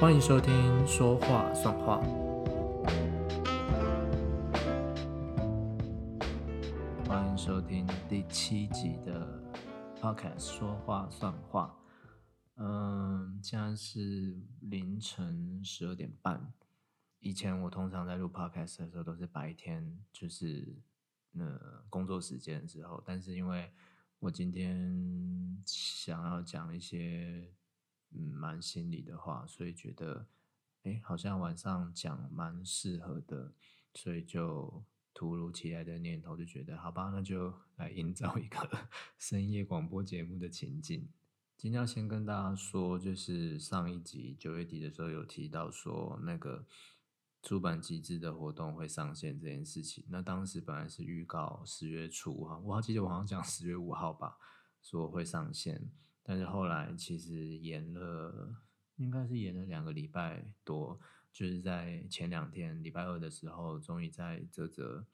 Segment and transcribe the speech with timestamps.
[0.00, 0.54] 欢迎收听
[0.86, 2.00] 《说话算话》。
[7.06, 9.28] 欢迎收听第七集的
[10.00, 11.78] Podcast《说话算话》。
[12.62, 16.50] 嗯，现在是凌晨十二点半。
[17.18, 20.78] 以前我通常在录 Podcast 的时候都是白天，就是
[21.32, 23.02] 那工作时间的时候。
[23.04, 23.70] 但是因为
[24.18, 27.52] 我今天想要讲一些
[28.12, 30.26] 嗯蛮心里的话，所以觉得
[30.82, 33.52] 哎好像晚上讲蛮适合的，
[33.94, 34.82] 所以就
[35.12, 41.08] 突如其来的念头就觉得好吧，那就来营造一个 深夜广播节目的情境。
[41.56, 46.66] 今天要先跟大家说，就是上一集九月底的时候有提到说那个。
[47.42, 54.36] 出版机制的活动会上线这件事情，那当时本来是预告十月初哈，我好记得我好像讲十月五号吧，
[54.82, 55.90] 说会上线，
[56.30, 58.54] 但是后来其实延了，
[58.94, 61.00] 应该是延了两个礼拜多，
[61.32, 65.04] 就是在前两天礼拜二的时候，终于在泽泽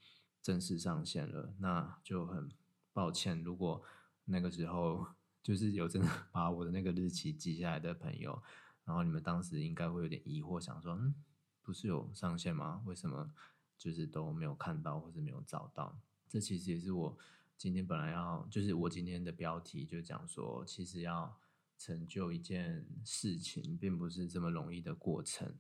[0.42, 2.50] 正式上线了，那就很
[2.92, 3.83] 抱歉，如果
[4.27, 5.06] 那个时候
[5.42, 8.42] 就是有真的 把我的那个日期记下来的朋友，
[8.84, 11.14] 然后你们当时应该会有点疑惑，想说嗯。
[11.62, 12.83] 不是有上线吗？
[12.84, 13.33] 为什么
[13.78, 15.98] 就是都没有看到或是没有找到？
[16.28, 17.19] 这其实也是我
[17.59, 21.39] 今天本来要，就是我今天的标题就讲说，其实要
[21.79, 25.55] 成就一件事情，并不是这么容易的过程。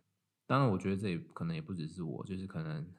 [0.44, 2.92] 当然，我觉得这也可能也不只是我，就是可能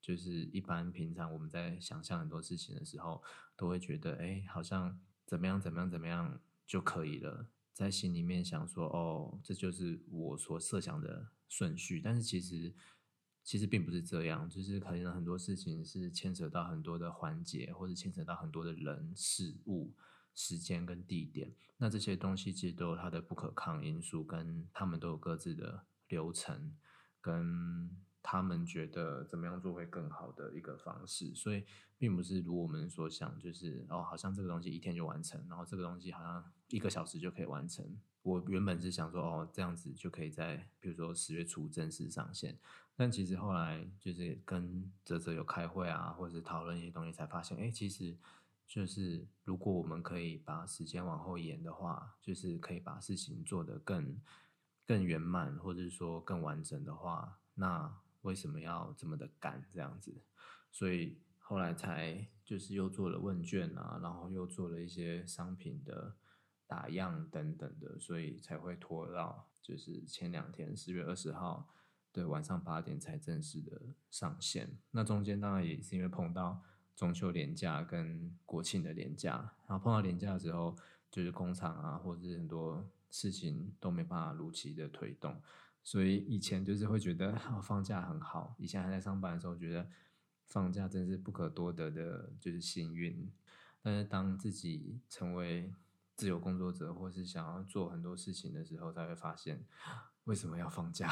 [0.00, 3.22] 就是一般平常我们在想象很多事情的时候，
[3.56, 7.48] 都会觉得，哎，好像怎么样怎么样怎么样就可以了。
[7.72, 12.74] 在心里面想说，哦，这就是我所设想的顺序，但是其实
[13.42, 19.92] 其实并不是这样，就是可能很多事情是牵扯到很多的环节，或者牵扯到很多的人事物、
[20.34, 21.52] 时间跟地点。
[21.78, 26.74] 那这些东西其实都有它的不可抗因素，跟他们都有各自的流程
[27.20, 27.90] 跟。
[28.22, 31.64] 他们觉得怎么样做会更好的一个方式，所以
[31.96, 37.84] 并不是如我们所想，就是哦，好像这个东西一天就完成，然后这个东西好像一个小时就可以完成。
[38.22, 42.58] 我原本是想说，哦，这样子就可以在比如说十月初正式上线，
[42.96, 48.16] 但其实后来就是跟泽泽有开会啊，或者是讨论一些东西，才发现，哎，其实
[48.66, 54.20] 就是如果我们可以把时间往后延的话，就是可以把事情做得更
[54.86, 58.00] 更圆满，或者是说更完整的话，那。
[58.22, 60.14] 为什么要这么的赶这样子？
[60.70, 66.14] 所以后来才就是又做了问卷啊，然后又做了一些商品的
[66.70, 71.68] 打样等等的，所以才会拖到就是前两天十月二十号
[72.12, 74.78] 的晚上八点才正式的上线。
[74.92, 76.62] 那中间当然也是因为碰到
[76.94, 80.76] 中秋连假跟国庆的连假，然后碰到连假的时候，
[81.10, 85.42] 就是工厂啊或者是很多事情都没办法如期的推动。
[85.82, 89.88] 所以以前就是会觉得放假很好，以前还在上班的时候觉得
[90.46, 93.28] 放假真是不可多得的，就是幸运。
[93.82, 95.72] 但是当自己成为
[96.20, 99.64] 自由工作者，或是想要做很多事情的时候，才会发现
[100.24, 101.10] 为什么要放假？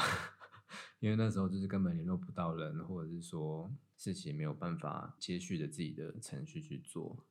[1.01, 7.25] 因为那时候就是根本联络不到人，或者是说事情没有办法接续着自己的程序去做。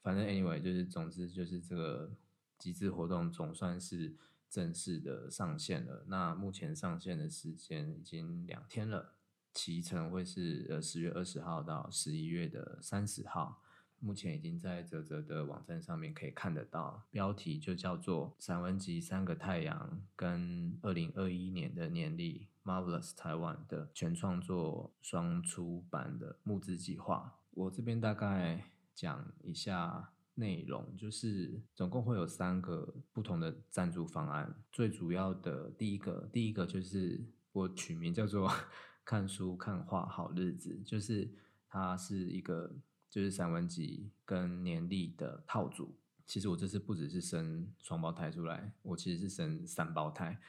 [0.00, 2.16] 反正 anyway，就是总之就是这个
[2.56, 4.16] 集资活动总算是。
[4.50, 6.04] 正式的上线了。
[6.06, 9.16] 那目前上线的时间已经两天了，
[9.52, 13.63] 期程会是呃十月二十号到十一月的三十号。
[14.04, 27.38] 目前已经在泽泽的网站上面可以看得到，标题就叫做《散文集三个太阳》跟二零二一年的年历《Marvelous 台湾》的全创作双出版的募资计划。
[27.52, 28.64] 我这边大概
[28.94, 30.10] 讲一下。
[30.36, 34.52] 内容就是总共会有三个不同的赞助方案。
[34.72, 38.52] 最主要的第一个，第一个就是我取名叫做
[39.06, 41.30] “看书看画好日子”，就是
[41.68, 42.68] 它是一个
[43.14, 45.94] 就是散文集跟年历的套组。
[46.26, 50.40] 其实我这次不只是生双胞胎出来，我其实是生三胞胎。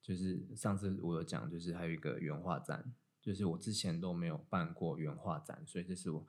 [0.00, 6.24] 就是上次我有讲，就是还有一个原画展，就是我之前都没有办过原画展，所以这是我。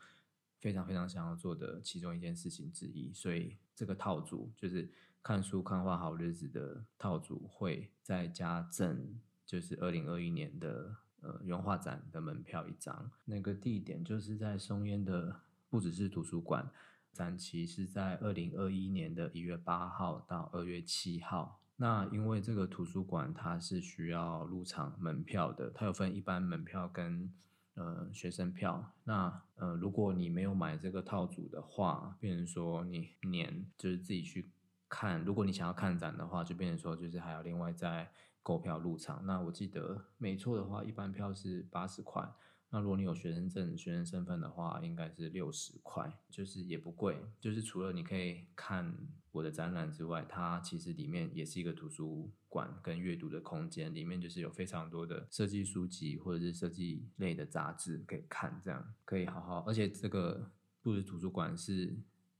[0.59, 4.89] 非常非常想要做的其中一件事情之一，所以这个套组就是
[5.21, 13.11] 看书看画好日子的套组，会再加赠就是二零二一年的呃原画展的门票一张。
[13.25, 15.41] 那个地点就是在松烟的
[15.73, 16.69] 不只是图书馆，
[17.11, 21.59] 展期是在二零二一年的一月八号到二月七号。
[21.77, 27.33] 那因为这个图书馆它是需要入场门票的，它有分一般门票跟。
[27.75, 34.51] 呃，学生票，那呃，如果你没有买这个套组的话，变成说你年就是自己去
[34.87, 38.11] 看，如果你想要看展的话，就变成说就是还要另外再
[38.43, 39.25] 购票入场。
[39.25, 42.31] 那我记得没错的话，一般票是八十块。
[42.73, 47.15] 那如果你有学生证、学生身份的话，应该是六十块，就是也不贵。
[47.39, 48.97] 就是除了你可以看
[49.31, 59.59] 我的展览之外，它其实里面也是一个图书馆跟阅读的空间，里面就是有非常多的设计书籍或者是设计类的杂志可以看，这样可以好好。
[59.67, 60.49] 而且这个
[60.81, 61.95] 布置图书馆是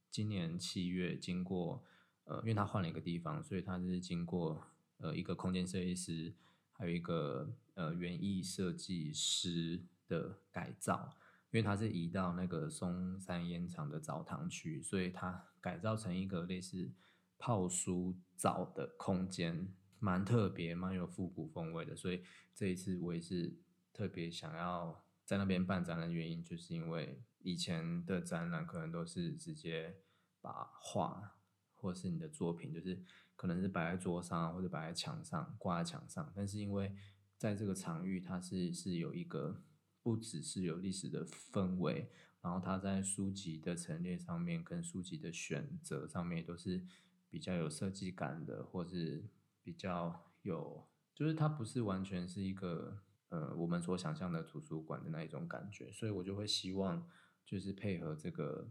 [0.09, 1.83] 今年七月经过，
[2.23, 4.65] 呃，因为它换了一个地方，所以它是经过
[4.97, 6.33] 呃一个空间设计师，
[6.71, 9.79] 还有一个呃园艺设计师。
[10.13, 11.17] 的改造，
[11.49, 16.91] 因为它是移到那个松山烟厂的澡堂区，所以它改造成一个类似
[17.39, 21.95] 泡书澡的空间，蛮特别，蛮有复古风味的。
[21.95, 22.23] 所以
[22.53, 23.57] 这一次我也是
[23.91, 29.97] 特别想要在那边办展览的原因，就是因为以前的展览可能都是直接
[30.39, 31.37] 把画
[31.73, 33.03] 或是你的作品，就是
[33.35, 36.93] 可能是摆在桌上或者摆在墙上挂在墙上，但是因为
[37.37, 39.63] 在这个场域，它是是有一个。
[40.03, 42.11] 不只是有历史的氛围，
[42.41, 46.85] 然后它在书籍的陈列上面跟书籍的选择上面都是
[47.29, 49.23] 比较有设计感的，或是
[49.63, 50.85] 比较有，
[51.15, 57.09] 就是它不是完全是一个呃我们所想象的图书馆的那一种感觉，所以我就会希望
[57.45, 58.69] 就是配合这个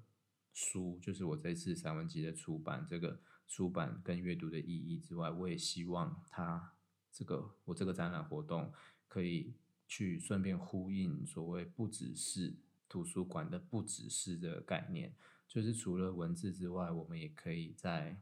[0.53, 3.19] 书，就是我这次散文集的出版，这个
[3.49, 6.75] 出版跟阅读的意义之外，我也希望它
[7.11, 8.71] 这个我这个展览活动
[9.09, 9.55] 可以。
[9.95, 12.57] 去顺便呼应所谓不只是
[12.89, 15.15] 图书馆的不只是的概念，
[15.47, 18.19] 就是除了文字之外，我们也可以在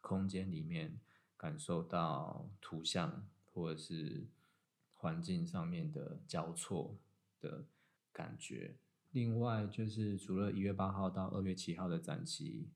[0.00, 0.98] 空间里面
[1.36, 4.26] 感受到图像或者是
[4.90, 6.98] 环境上面的交错
[7.38, 7.66] 的
[8.12, 8.74] 感觉。
[9.12, 12.68] 另外，就是除了一月八号到二月七号的展期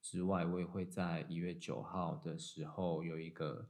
[0.00, 3.68] 之外，我也会在一月九号的时候有一个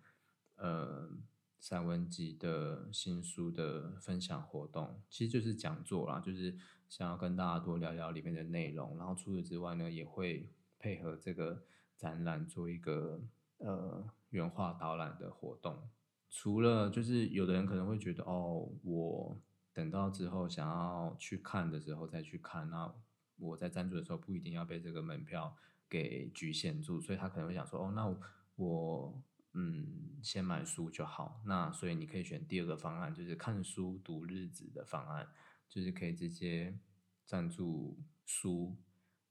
[0.56, 1.16] 呃。
[1.60, 6.56] 散文集的新书的分享活动，其实就是讲座啦，就是
[6.88, 8.96] 想要跟大家多聊聊里面的内容。
[8.96, 11.64] 然后除此之外呢，也会配合这个
[11.96, 13.20] 展览做一个
[13.58, 15.88] 呃原画导览的活动。
[16.30, 19.36] 除了就是有的人可能会觉得哦，我
[19.72, 22.94] 等到之后想要去看的时候再去看，那
[23.36, 25.56] 我在赞助的时候不一定要被这个门票
[25.88, 28.16] 给局限住，所以他可能会想说哦，那
[28.54, 29.20] 我。
[29.60, 31.42] 嗯，先买书就好。
[31.44, 35.26] 那所以你可以选第二个方案，就是看书读日子的方案，
[35.68, 36.78] 就是可以直接
[37.26, 38.76] 赞助书，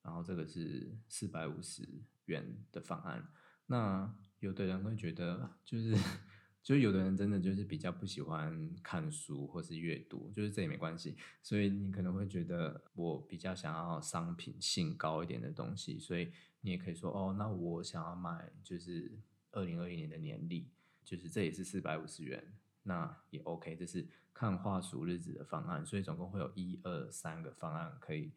[0.01, 3.25] 然后这个是四百五十元的方案。
[3.68, 5.95] 那有的人会觉得，就是
[6.62, 11.15] 就有的人真的就是比较不喜欢看书或是阅读，就是这也没关系。
[11.41, 19.18] 所以你可能会觉得我比较想要商品性高一点的东西，所以你也可以说哦，那我想要买就是。
[19.57, 20.69] 二零二一年的年历，
[21.04, 23.75] 就是这也是四百五十元，那也 OK。
[23.75, 28.33] 这是看画数日子的方案，所以总共会有一二三个方案，可以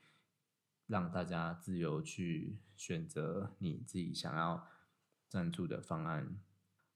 [0.87, 4.67] 让大家自由去选择你自己想要
[5.29, 6.41] 赞助的方案。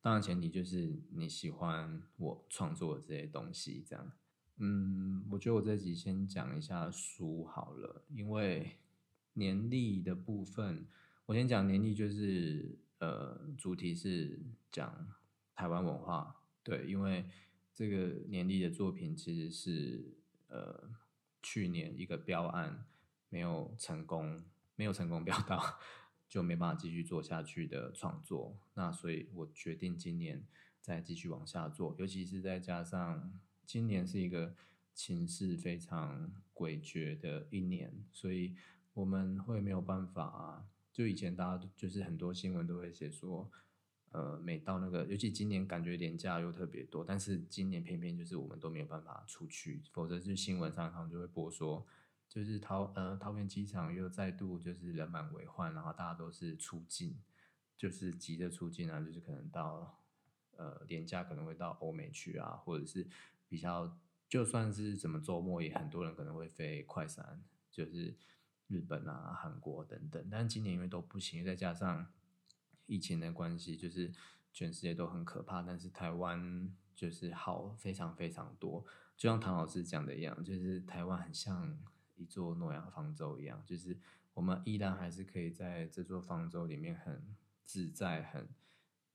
[0.00, 4.11] 当然前提就是你喜欢我创作的这些东西，这样。
[4.56, 8.79] 嗯，我觉得我这集先讲一下书好了，因为
[9.35, 10.87] 年历的部分，
[11.27, 12.79] 我先讲年历就是。
[12.99, 15.08] 呃，主题是讲
[15.55, 17.29] 台湾文化，对，因为
[17.74, 20.17] 这个年历的作品其实是
[20.48, 20.91] 呃
[21.43, 22.86] 去年一个标案
[23.29, 24.44] 没有成功，
[24.77, 25.79] 没有成功标到，
[26.29, 28.56] 就没办法继续做下去的创作。
[28.74, 30.46] 那所以我决定今年
[30.81, 34.55] 再继续往下做，尤其是再加上今年是一个
[34.94, 38.55] 情势非常诡谲的一年，所以
[38.94, 40.69] 我们会没有办法。
[40.94, 43.51] 就以前大家都就是很多新闻都会写说，
[44.13, 51.84] 呃，每到那个，尤其今年感觉廉价又特别多，但是今年偏偏就是我们都没有办法出去，否则就新闻上他们就会播说，
[52.29, 57.19] 就是桃呃桃园机场又再度就是人满为患，然后大家都是出境，
[57.77, 60.01] 就是急着出境啊，就是可能到
[60.56, 63.05] 呃廉价可能会到欧美去啊，或者是
[63.48, 63.98] 比较
[64.29, 68.15] 就算是怎么周末也很多人可能会飞快闪，就是。
[68.69, 72.06] 日本啊、韩国等等，但今年因为都不行，再加上
[72.87, 74.11] 疫情的关系，就是
[74.53, 75.63] 全世界都很可怕。
[75.63, 78.85] 但是台湾就是好非常非常多，
[79.17, 81.79] 就像唐老师讲的一样，就是台湾很像
[82.17, 83.99] 一座诺亚方舟一样，就是
[84.33, 87.23] 我们依然还是可以在这座方舟里面很
[87.63, 88.49] 自在、很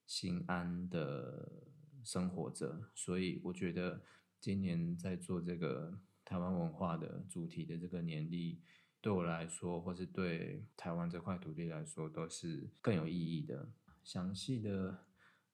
[0.06, 1.64] 心安的
[2.04, 2.84] 生活着。
[2.94, 4.04] 所以我觉得
[4.40, 8.62] 今年在做这个台湾文化的主题的这个年历。
[9.02, 13.70] 对我来说，或是对台湾这块土地来说，都是更有意义的。
[14.04, 15.06] 详细的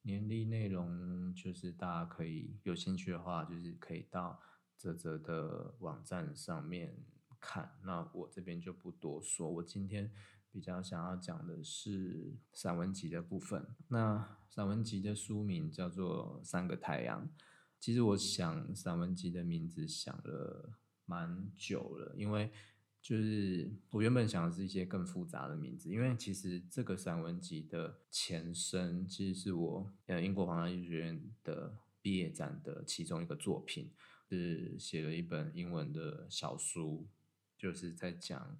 [0.02, 4.42] 年历内容，就是大家可以有兴趣的话，就是可以到
[4.76, 6.98] 泽泽的网站上面
[7.40, 7.78] 看。
[7.84, 9.48] 那我这边就不多说。
[9.48, 10.12] 我今天
[10.52, 13.68] 比较想要讲的是散文集的部分。
[13.90, 17.28] 那散文集的书名叫做《三个太阳》。
[17.80, 22.52] 其实我想散文集的名字想了蛮久了，因为。
[23.06, 33.92] 就是我原本想的是一些更复杂的名字，因为其实这个散文集的前身其实是我呃英国皇家艺术学院的毕业展的其中一个作品，
[34.28, 37.06] 是写了一本英文的小书，
[37.56, 38.60] 就是在讲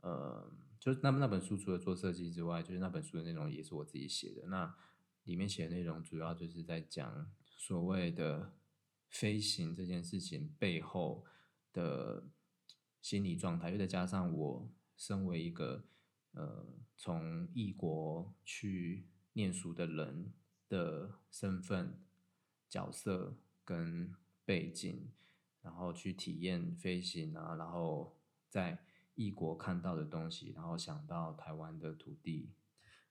[0.00, 4.48] 呃，就那那本书除了做设计之外，就是那本书的内容也是我自己写的。
[4.48, 4.74] 那
[5.22, 8.54] 里面写的内容主要就是在讲所谓的
[9.08, 11.24] 飞行这件事情背后
[11.72, 12.24] 的。
[13.04, 15.84] 心理状态，又再加上我身为一个
[16.32, 20.32] 呃从异国去念书的人
[20.70, 22.00] 的身份、
[22.66, 24.14] 角色跟
[24.46, 25.10] 背景，
[25.60, 28.16] 然后去体验飞行啊，然后
[28.48, 28.78] 在
[29.14, 32.54] 异国看到的东西，然后想到台湾的土地，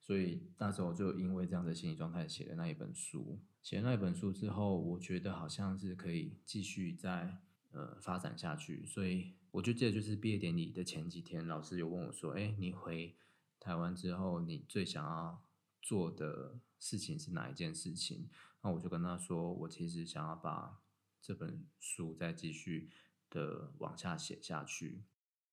[0.01, 3.39] 所以那时候就因为这样的心理状态写了那一本书。
[3.61, 7.37] 写了那一本书之后，我觉得好像是可以继续在
[7.73, 9.33] 呃发展下去，所以。
[9.53, 13.15] 我就记得，就是毕业典礼的前几天，老师有问我说：“哎，你回
[13.59, 15.43] 台湾之后，你最想要
[15.79, 18.27] 做的事情是哪一件事情？”
[18.63, 20.81] 那我就跟他说：“我其实想要把
[21.21, 22.89] 这本书再继续
[23.29, 25.03] 的往下写下去，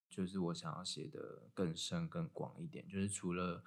[0.08, 3.62] 就是我想要写的更深更广一点，就是除了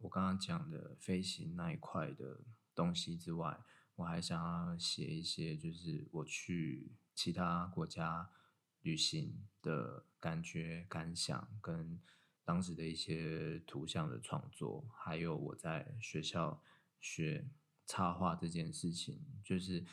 [0.00, 2.42] 我刚刚讲的飞行那一块的
[2.74, 3.58] 东西之外，
[3.96, 8.30] 我还想要写一些，就是我去其他国家。”
[8.82, 12.00] 旅行的感觉、感想，跟
[12.44, 16.62] 当时的一些图像的创作，还有我在学校
[17.00, 17.50] 学
[17.84, 19.84] 插画这件事情，就是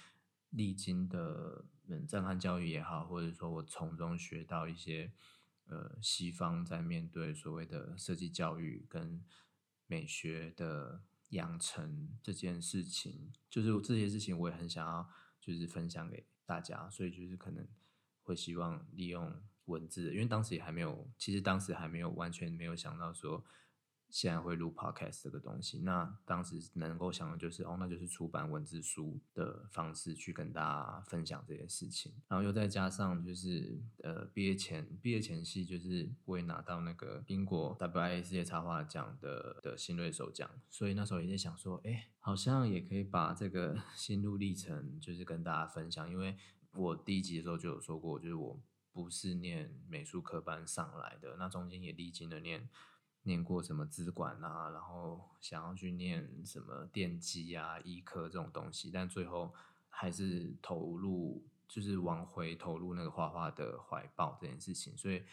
[0.52, 5.12] 历经的嗯震撼教育也好，或者说我从中学到一些
[5.66, 9.26] 呃西方在面对所谓的设计教育跟
[9.88, 15.10] 美学的养成这件事情，就是这些事情我也很想要
[15.42, 17.68] 就是分享给大家，所以就是可能。
[18.28, 19.32] 会希望利用
[19.66, 23.46] 文字，因为当时也还没有，其实当时还没有完全没有想到说
[24.16, 25.80] 现在会录 podcast 这个东西。
[25.80, 32.14] 那当时能够想的就是，哦，那就是出版文字书的方式去跟大家分享这些事情。
[32.30, 46.38] 然后又再加上就是呃毕业前毕业前夕，就是我也拿到那个英国 WIA 世界插画奖的的新锐首奖，所以那时候也在想说，哎，好像也可以把这个 心路历程就是跟大家分享，因为。
[46.78, 52.68] 我第一集的时候就有说过，就是我不是念美术科班上来的，那中间也历经了念
[53.26, 59.54] 念过什么资管啊，然后想要去念什么电机啊、医科这种东西，但最后
[59.90, 65.24] 还是投入，就是往回投入那个画画的怀抱这件事情，所以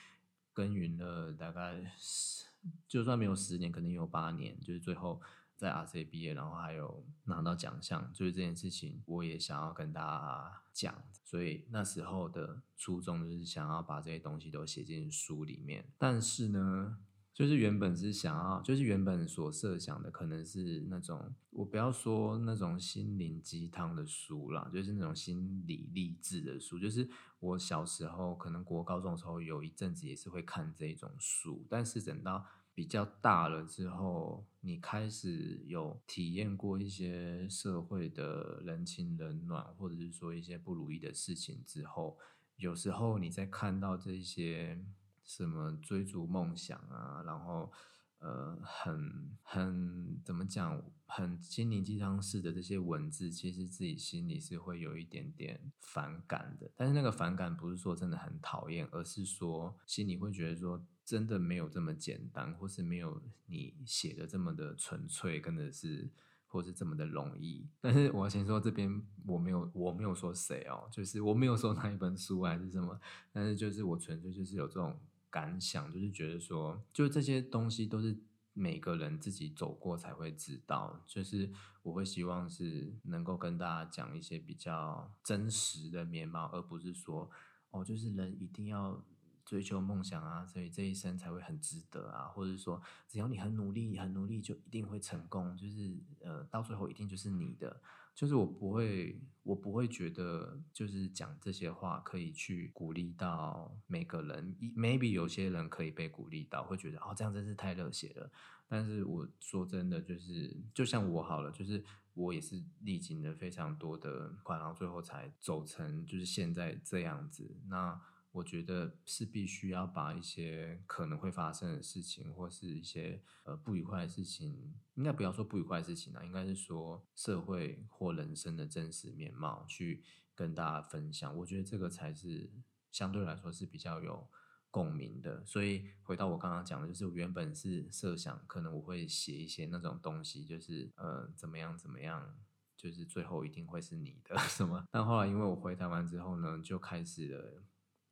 [0.52, 2.46] 耕耘了大概十，
[2.88, 5.22] 就算没有十年，可能有八年，就是最后。
[5.54, 11.04] 在 RC 毕业，然后还有拿到奖项，就是这件事情，我也想要跟大家讲。
[11.22, 15.84] 所以那时候的初衷就是想要把这些东西都写进书里面。
[15.98, 16.98] 但是呢，
[17.32, 26.78] 就是原本是想要，就是原本所设想的，可能是那种我不要说那种心灵鸡汤的书啦，就是那种心理励志的书。
[26.78, 27.08] 就是
[27.40, 32.44] 我小时候可能国高中的时候有一阵子也是会看这种书，但是等到。
[32.74, 42.16] 比较大了之后，你开始有体验过一些社会的人情冷暖，或者是说一些不如意的事情之后，
[42.56, 44.82] 有时候你在看到这些
[45.24, 47.72] 什么追逐梦想啊，然后
[48.18, 56.70] 呃，很很怎么讲，很心灵鸡汤式的这些文字，其实自己心里是会有一点点反感的。
[56.76, 60.84] 但是那个反感不是说真的很讨厌，而是说心里会觉得说。
[61.04, 66.08] 真的没有这么简单，或是没有你写的这么的纯粹，真的是，
[66.46, 67.68] 或是这么的容易。
[67.80, 72.98] 但是我要先说这边，我没有，我没有说谁哦，就是我没有说哪一本书还是什么，
[73.32, 74.96] 但是就是我纯粹就是有这种
[75.32, 78.16] 感想，就是觉得说，就这些东西都是
[78.52, 81.50] 每个人自己走过才会知道，就是
[81.82, 87.30] 我会希望是能够跟大家讲一些比较真实的面貌，而不是说，
[87.70, 89.02] 哦，就是人一定要。
[89.44, 97.82] 追求梦想啊，所以这一生才会很值得啊，或者说只要你很努力、很努力，就一定会成功，就是呃，到最后一定就是你的。
[98.14, 104.54] 就是我不会，我不会觉得就是讲这些话可以去鼓励到每个人。
[104.76, 108.30] maybe 有些人可以被鼓励到，会觉得哦，这样真是太热血了。
[108.68, 111.82] 但是我说真的，就是就像我好了，就是
[112.14, 117.56] 我也是历经了非常多的困，然后最后才走成就是现在这样子。
[117.68, 118.00] 那
[118.32, 130.02] 我觉得是必须要把一些可能会发生的事情，或是一些呃不愉快的事情，应该不要说不愉快的事情啊，应该是说社会或人生的真实面貌去
[130.34, 131.36] 跟大家分享。
[131.36, 132.50] 我觉得这个才是
[132.90, 134.26] 相对来说是比较有
[134.70, 135.44] 共鸣的。
[135.44, 142.34] 所以回到我刚刚讲的，就是原本是设想可能我会写一些那种东西，就是呃怎么样怎么样，
[142.78, 144.86] 就是最后一定会是你的 什么。
[144.90, 147.62] 但后来因为我回台湾之后呢，就开始了。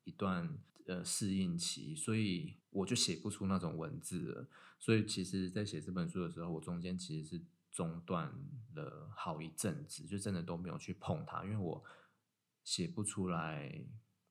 [0.04, 4.48] 一段呃适应期，所以我就写不出那种文字了。
[4.78, 8.32] 所以其实，在写这本书的时候，我中间其实是中断
[8.74, 11.84] 了好一阵子，就真的都没有去碰它，因为我
[12.64, 13.84] 写不出来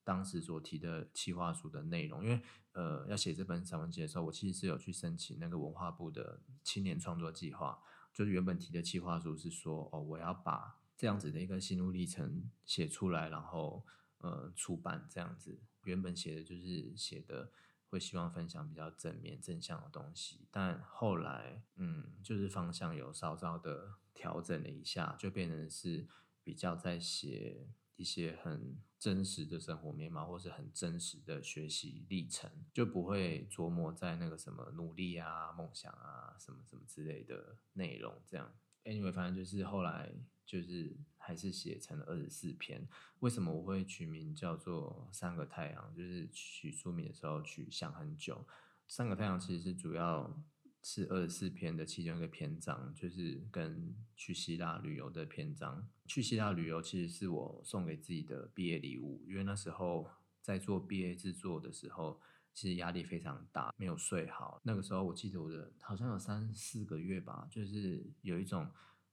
[0.04, 2.24] 当时所提的企划书的内容。
[2.24, 7.80] 因为呃，要写这本散文集的时候，我其实是有去申请那个文化部的青年创作计划，
[8.12, 13.86] 就是原本提的企划书是说，哦，我要把这样子的一个心路历程写出来，然后。
[14.20, 17.52] 呃，出版这样子，原本写的就是写的
[17.88, 26.08] 会希望分享比较正面正向的东西，但后来，嗯，就是方向有稍稍的调整了一下，就变成是
[26.44, 38.22] 比较在写一些很真实的生活面貌，或是很真实的学习历程，就不会琢磨在那个什么努力啊、梦想啊、什么什么之类的内容。
[38.28, 40.12] 这样，anyway，反正就是后来。
[40.50, 42.88] 就是还是写成了二十四篇。
[43.20, 45.94] 为什么我会取名叫做《三个太阳》？
[45.96, 48.44] 就是取书名的时候取想很久。
[48.88, 50.44] 三个太阳其实是主要
[50.82, 55.88] 是二十四篇的其中一个篇章，就是跟去希腊旅游的篇章。
[56.08, 60.10] 去希腊旅游其实是我送给自己的毕业礼物，因为那时候
[60.42, 62.20] 在做毕业制作的时候，
[62.54, 64.60] 其实压力非常大，没有睡好。
[64.64, 68.70] 那个时候我记得我的好像有三四个月吧，就是有一种。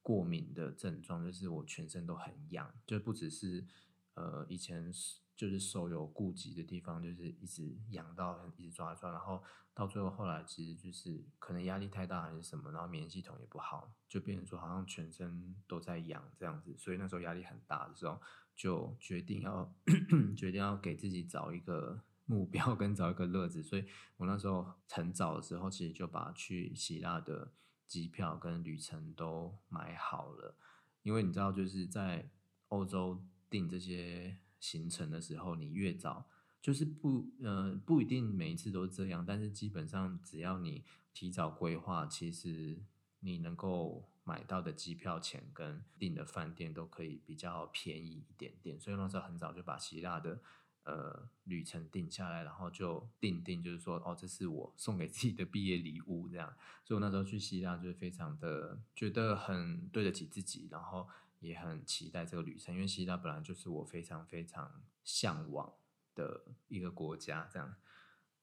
[0.06, 3.66] 过敏的症状就是我全身都很痒，就不只是
[4.14, 4.88] 呃以前
[5.34, 9.42] 就是手有顾及的地方，就是一直痒到一直抓抓，然后
[9.74, 18.22] 到最后后来其实就是可能压力太大还是什么，然后免疫系统也不好，就变成说好像全身都在痒这样子，所以那时候压力很大的时候，
[18.54, 19.74] 就决定要
[20.38, 23.86] 决定要给自己找一个目标跟找一个乐子，所以
[24.18, 27.52] 我那时候很早的时候其实就把去希腊的。
[27.88, 30.56] 机票跟旅程都买好了，
[31.04, 32.28] 因为你知道，就是在
[32.66, 36.28] 欧洲订这些行程的时候，你越早，
[36.60, 40.84] 就是不呃不一定每一次都这样，但是基本上只要你
[41.14, 42.82] 提早规划，其实
[43.20, 50.40] 你能够买到的机票钱跟订的饭店都可以比较便宜一点点，所以那时候很早就把希腊的。
[50.86, 56.54] 呃，旅程定下来，然后就定定，就是说，哦，这是我送给自己的毕业礼物，这样。
[56.84, 61.08] 所以我那时候去希腊，就是非常的觉得很对得起自己，然后
[61.40, 65.74] 也很期待这个旅程，因为希腊本来就是我非常非常向往
[66.14, 67.74] 的一个国家，这样。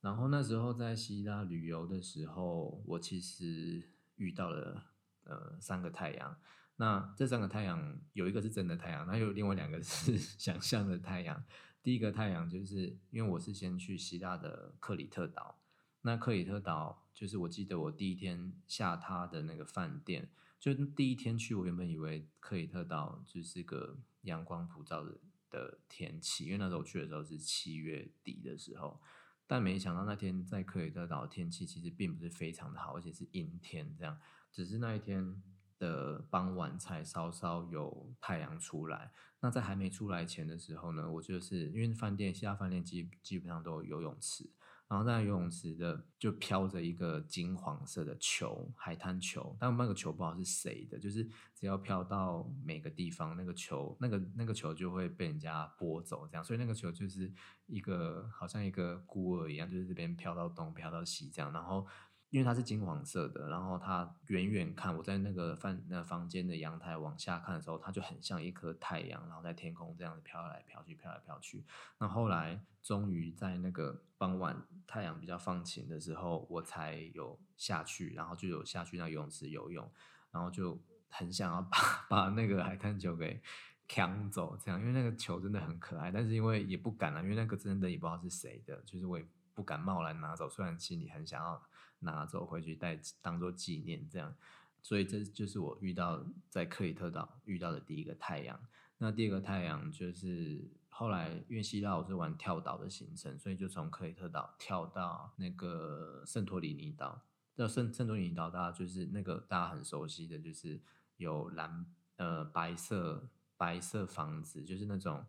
[0.01, 4.84] 然后那时候在希腊旅游的时候，我其实遇到了
[5.23, 6.38] 呃三个太阳。
[6.75, 11.41] 那这三个太阳有一个是真的太阳，那有另外两个是 想象的太阳。
[11.83, 15.59] 第一个太阳就是因为我是先去希腊的克里特岛，
[16.01, 20.29] 那克里特岛就是我记得我第一天下榻的那个饭店，
[20.61, 25.19] 就第一天去，我原本以为克里特岛就是个阳光普照的
[25.49, 29.01] 的天气，因为那时候去的时候是七月底的时候，
[29.45, 34.17] 但没想到那天在克里特岛天气其实并不是非常的好，而且是阴天，这样，
[34.49, 35.43] 只是那一天。
[35.79, 39.11] 的傍晚才稍稍有太阳出来。
[39.43, 44.49] 那在还没出来前的时候呢，我就是因为饭店，其他饭店基基本上都有游泳池，
[44.88, 49.53] 然后在游泳池的就飘着一个金黄色的球，海滩球。
[49.60, 56.41] 但那个球不知道是谁的，就是只要飘到每个地方，那个球，那个那个球就会被人家拨走，这样。
[56.41, 57.29] 所以那个球就是
[57.65, 61.86] 一个好像一个孤儿一样，就是这边飘到东，飘到西这样，然后。
[62.33, 71.63] 因为它是金黄色的，然后它远远看，我在那个饭那房间的阳台往下看的时候，它就很像一颗太阳，然后在天空这样子飘来飘去，飘来飘去。
[71.99, 79.87] 那后来终于在那个傍晚太阳比较放晴的时候，我才有下去，然后就有下去那游泳池游泳，
[80.31, 83.39] 然后就很想要 把把那个海滩球给
[83.87, 89.25] 抢走，这样，因为那个球真的很可爱，但是因为也不敢了，因为那个真的也不知道是谁的，就是我也。
[89.55, 91.61] 不敢贸然拿走，虽然心里很想要
[92.03, 94.35] 拿走回去带当做纪念这样，
[94.81, 98.59] 所以这就是我遇到在克里特岛遇到的第一个太阳。
[98.97, 107.21] 那第二个太阳就是后来因为希腊我是玩跳岛的行程，所以就从克里特岛跳到那个圣托里尼岛。
[107.55, 110.79] 那圣圣托里尼岛，大家就是那个大家很熟悉的，就是
[111.17, 111.85] 有蓝
[112.15, 115.25] 呃白色白色房子，就是那种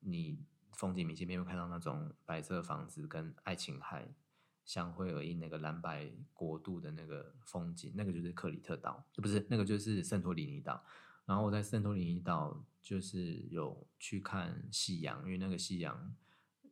[0.00, 0.38] 你
[0.72, 4.08] 风景明信片会看到那种白色房子跟爱琴海
[4.66, 10.84] 相会而映那个蓝白国度的那个风景，那个就是克里特岛，不是那个就是圣托里尼岛。
[11.24, 16.14] 然后我在圣托里尼岛就是有去看夕阳，因为那个夕阳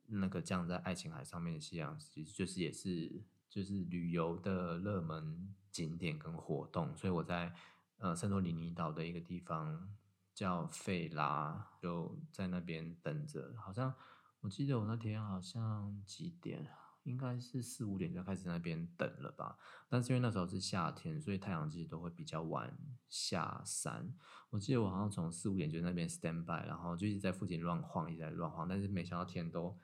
[0.09, 3.23] 那个降在爱琴海上面的夕阳，其实就是也是。
[3.47, 7.55] 就是旅游的热门景点跟活动，所以我在
[7.99, 9.95] 呃圣托里尼岛的一个地方
[10.35, 13.55] 叫费拉，就在那边等着。
[13.57, 13.95] 好像
[14.41, 16.67] 我记得我那天好像几点，
[17.05, 19.57] 应该是四五点就开始那边等了吧。
[19.89, 22.77] 但是因为那时候是夏天，所以太阳其实都会比较晚
[23.09, 24.13] 下山。
[24.51, 29.79] 我记得我好像从四五点就在那边 stand by，然后就一直在附近乱晃，一直在乱晃，但是没想到天都。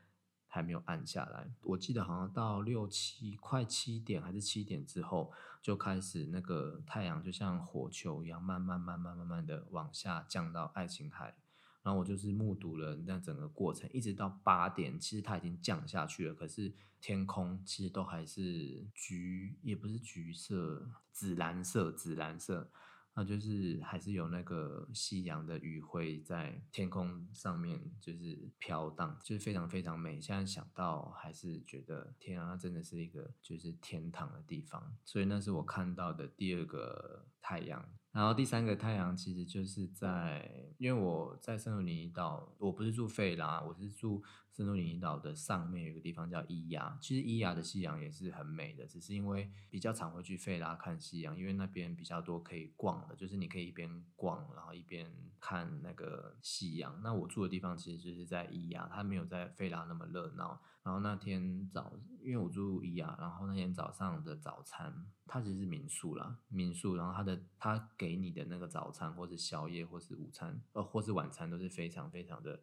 [0.52, 11.36] 还没有暗下来，我记得好像到六七快七点还是七点之后，就开始那个太阳就像火球一样，慢慢慢慢慢慢的往下降到爱琴海，
[11.82, 22.70] 然后我就是目睹了那整个过程，一直到八点，其实它已经降下去了，可是天空其实都还是橘，也不是橘色，紫蓝色，紫蓝色。
[23.12, 30.20] 那就是还是有那个夕阳的余晖在天空上面，就是飘荡，就是非常非常美。
[30.20, 34.96] 现在想到还是觉得天啊，真的是一个就是天堂的地方。
[35.04, 37.84] 所以那是我看到的第二个太阳。
[38.12, 44.22] 然后第三个太阳其实就是在，因为我在圣托里尼岛，我不是住费拉，我是住
[44.60, 46.98] 圣托里尼岛的上面有一个地方叫伊亚。
[47.00, 57.00] 其实伊亚的夕阳也是很美的，只是因为比较常会去费拉看夕阳，因为那边比较多可以逛的，就是你可以一边逛，然后一边看那个夕阳。
[57.02, 60.60] 那我住的地方其实就是在伊亚，它没有在费拉那么热闹。
[60.82, 72.60] 然后那天早，因为我住伊亚，然后那天早上的早餐，它其实是民宿啦，民宿，然后它的它给你的那个早餐，或是宵夜，或是午餐，呃，或是晚餐，都是非常非常的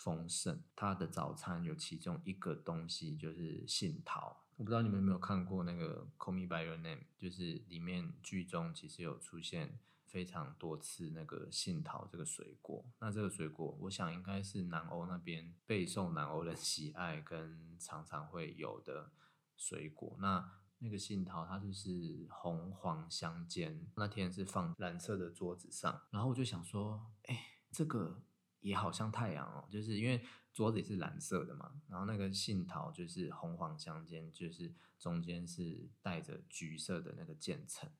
[0.00, 0.62] 丰盛。
[0.74, 9.78] 它的早餐有其中一个东西就是杏桃，我不知道你们有没有看过那个《Call Me by Your Name》，就是里面剧中其实有出现。
[10.10, 19.12] 非常多次那个杏桃这个水果，那这个水果我想应该是南欧那边备受南欧人 喜爱跟常常会有的
[19.56, 20.16] 水果。
[20.18, 28.20] 那那个杏桃它就是红黄相间，那天是放蓝色的桌子上，然后我就想说，哎，这个
[28.60, 37.90] 也好像太阳哦，就是因为桌子也是蓝色的嘛，然后那个杏桃就是红黄相间，就是中间是带着橘色的那个渐层。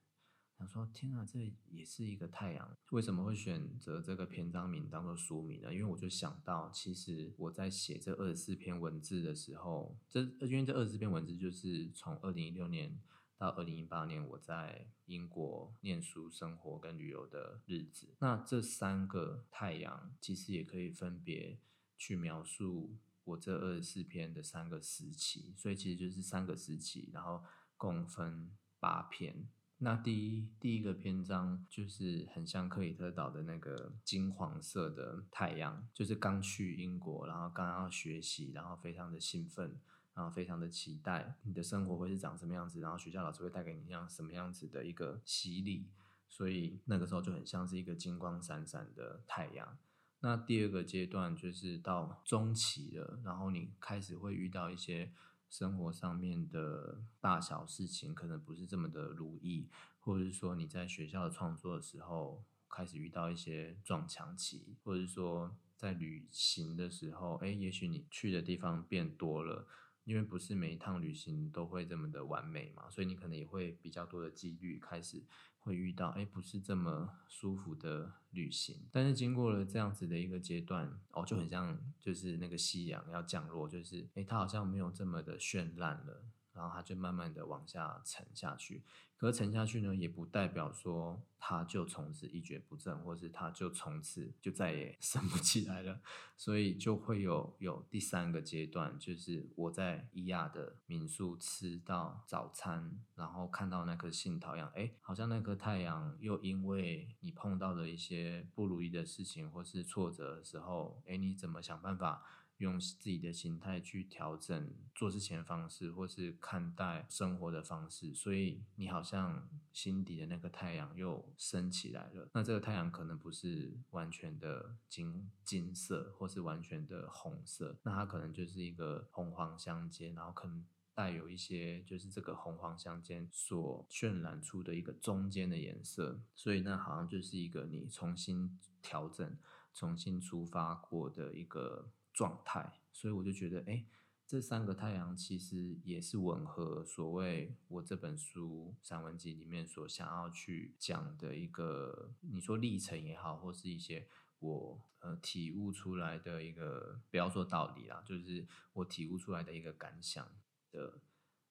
[0.59, 5.73] 想说天啊，这也是一个太阳，为什么会选择这个篇章名当做书名呢？
[5.73, 13.01] 因为我就想到，其实我在写这二十四篇文字的时候，这因为这二十四篇文字就是从二零一六年
[13.41, 18.15] 到二零一八年我在英国念书、生活跟旅游的日子。
[18.19, 21.59] 那这三个太阳其实也可以分别
[21.97, 27.43] 去描述我这二十四篇的三个时期，所以其实就是三个时期，然后
[27.79, 29.49] 共分八篇。
[29.79, 39.81] 那第一第一个篇章就是很像克里特岛的那个金黄色的太阳，就是刚去英国，然后刚要学习，然后非常的兴奋，
[40.21, 45.89] 然后非常的期待你的生活会是长什么样子，然后学校老师会带给你样什么样子的一个洗礼，
[46.29, 49.79] 所以那个时候就很像是一个金光闪闪的太阳。
[50.21, 55.11] 那第二个阶段就是到中期了，然后你开始会遇到一些。
[55.51, 69.67] 生活上面的大小事情可能不是这么的如意，或者是说你在学校的创作的时候开始遇到一些撞墙期，或者是说在旅行的时候，哎，也许你去的地方变多了，
[70.05, 75.25] 因为不是每一趟旅行都会这么的完美嘛，所以你可能也会比较多的几率开始。
[75.63, 86.25] 会遇到哎，不是这么舒服的旅行，但是经过了这样子的一个阶段，哦，就很像就是那个夕阳要降落，就是哎，它好像没有这么的绚烂了。
[86.61, 88.83] 然后它就慢慢的往下沉下去，
[89.17, 96.03] 可是沉下去呢，也不代表说它就从此一蹶不振，或是它就从此就再也 升不起来了。
[96.37, 112.23] 所以就会有有第三个阶段，就是我在伊亚的民宿吃到早餐，然后看到那颗杏桃样，哎，好像那颗太阳又因为你碰到的一些不如意的事情或是挫折的时候，哎，你怎么想办法？
[112.61, 122.29] 用自己的心态去调整做事情的方式，或是看待生活的方式，所以你好像心底的那个太阳又升起来了。
[122.33, 130.65] 那这个太阳可能不是完全的金金色，或是完全的红色，那它可能就是一个红黄相间，然后可能。
[130.93, 139.39] 带有一些就是这个红黄相间所渲染出的一个中间的颜色，所以那好像就是一个你重新调整、
[139.73, 141.89] 重新出发过的一个
[142.21, 142.73] 状态。
[142.93, 143.87] 所以我就觉得，哎。
[144.31, 154.07] 这三个太阳其实也是吻合所谓我这本书散文集里面所想要去讲的一个，你说历程也好，或是一些
[154.39, 160.25] 我呃体悟出来的一个，不要说道理啦，就是我体悟出来的一个感想
[160.71, 161.01] 的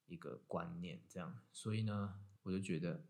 [0.06, 1.38] 一个观念，这样。
[1.52, 3.04] 所以呢，我就觉得，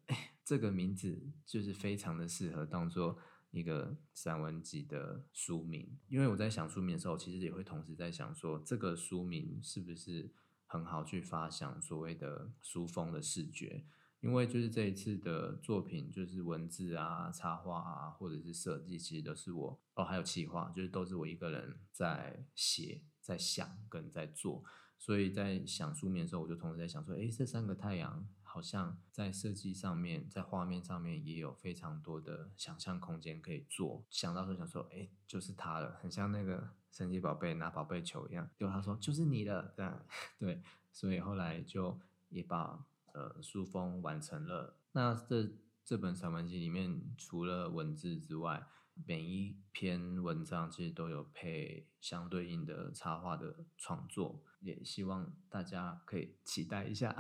[0.43, 3.19] 这个名字就是非常的适合当做。
[3.51, 10.31] 一个散文集的书名，因为我在想书名的时候，其实也会同时在想说，这个书名是不是
[10.65, 13.85] 很好去发想所谓的书风的视觉？
[14.21, 24.63] 因为就是这一次的作品，就是文字啊、插画啊，或者是设计，其实都是我哦，还有企划，就是都是我一个人在写、在想跟在做。
[24.97, 28.27] 所以在想书名的时候，我就同时在想说，哎，这三个太阳。
[28.51, 34.03] 好像在设计上面，在画面上面也有非常多的想象空间可以做。
[34.09, 38.49] 想到时候想说，哎，就是它了，很像那个神奇宝贝拿宝贝球一样。
[38.57, 40.03] 就他说就是你的，这样
[40.39, 40.63] 对。
[40.91, 42.83] 所以后来就也把
[43.13, 44.75] 呃书封完成了。
[44.93, 45.47] 那这
[45.85, 48.65] 这本散文集里面，除了文字之外，
[49.05, 57.15] 每一篇文章其实都有配相对应的插画的创作，也希望大家可以期待一下。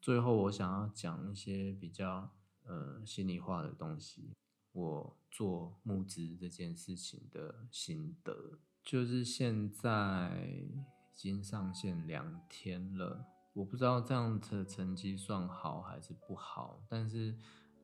[0.00, 2.30] 最后，我想要讲一些比较
[2.64, 4.32] 呃心里话的东西。
[4.72, 13.26] 我做募资这件事情的心得，就是现在已经上线两天了。
[13.54, 17.36] 我不知道这样的成绩算好还是不好，但是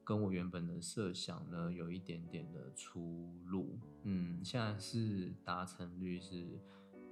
[0.05, 3.77] 跟我原本的设想呢，有一点点的出入。
[4.05, 6.61] 嗯，现在是达成率是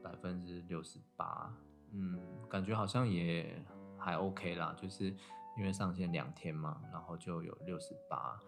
[0.01, 1.53] 百分之六十八。
[1.91, 3.65] 嗯，感觉好像也。
[4.03, 5.05] 还 OK 啦，就是
[5.57, 8.41] 因为上线两天嘛，然后就有六十八，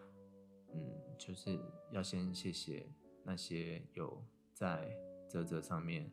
[0.73, 0.81] 嗯，
[1.17, 1.57] 就是
[1.93, 2.85] 要先谢谢
[3.23, 4.21] 那些有
[4.53, 4.91] 在
[5.29, 6.11] 泽泽上面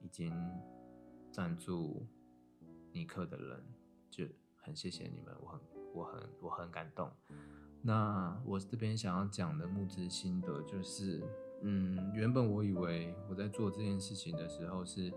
[0.00, 0.34] 已经
[1.30, 2.04] 赞助
[2.92, 3.64] 尼克的人，
[4.10, 4.26] 就
[4.56, 5.60] 很谢谢你们，我很
[5.94, 7.08] 我很我很感动。
[7.82, 11.22] 那我这边想要讲的募资心得就是，
[11.62, 15.12] 嗯，原本我以为我在做这件事情的时候是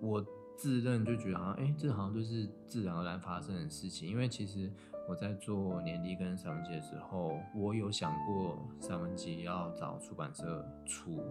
[0.00, 0.24] 我。
[0.58, 4.08] 自认就觉得好像，哎，这好像就是自然而然发生的事情。
[4.10, 4.68] 因为其实
[5.08, 11.24] 我在做年历跟散文集的时候，我有想过散文集要找出版社出。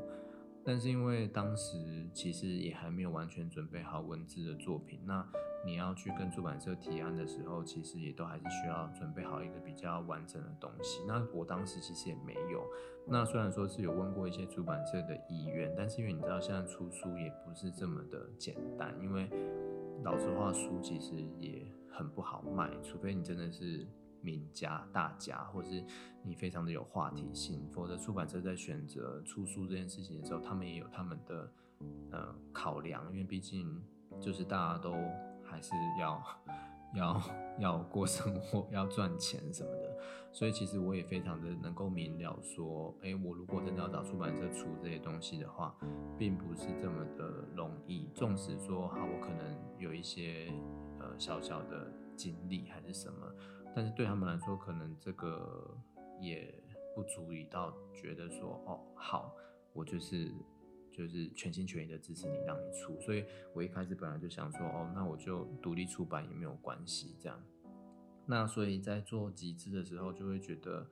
[0.63, 5.25] 但是因为当时其实也还没有完全准备好文字的作品，那
[5.67, 11.03] 你要去跟出版社提案的时候，其实也都还是需要准备好一个比较完整的东西。
[11.05, 12.65] 那我当时其实也没有。
[13.05, 19.29] 那虽然说是有问过一些出版社的意愿，但是因为你知道现在出书也不是这么的简单，因为
[20.03, 23.85] 老实话，书其实也很不好卖，除非你真的是。
[24.19, 25.81] 名家、大家，或是
[26.23, 31.51] 你非常的有话题性，否则出版社在选择出书这件事情的时候，他们也有他们的
[32.11, 33.79] 呃考量，因为毕竟
[34.19, 34.91] 就是大家都
[35.49, 36.23] 还是要
[36.93, 37.21] 要
[37.59, 39.97] 要过生活、要赚钱什么的，
[40.31, 45.75] 所以其实我也非常的能够明了说，哎，我如果真的要找出版社出这些东西的话，
[46.17, 48.09] 并不是这么的容易。
[48.13, 50.51] 纵使说好，我可能有一些
[50.99, 53.33] 呃小小的经历还是什么。
[53.75, 55.77] 但是对他们来说，可能这个
[56.19, 56.51] 也
[56.95, 59.35] 不足以到觉得说，哦，好，
[59.73, 60.31] 我就是
[60.97, 62.99] 就是全心全意的支持你，让你出。
[62.99, 67.39] 所以我一开始本来就想说，哦，那我就独立出版也没有关系，这样。
[68.25, 70.89] 那所以在做集资的时候，就会觉得，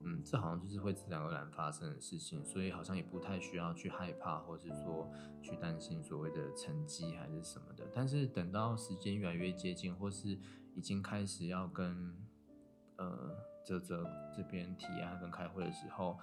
[0.00, 5.08] 嗯，这好像就是会自然而然发生的事情，所以好像也不太需要去害怕，或是说
[5.42, 7.86] 去担心所谓的成绩还是什么的。
[7.94, 10.38] 但是等到时间越来越接近，或是
[10.74, 12.16] 已经开始要跟
[12.96, 14.04] 呃泽泽
[14.36, 16.18] 这边提案跟开会的时候，